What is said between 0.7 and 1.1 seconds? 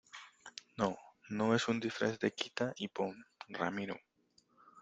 no,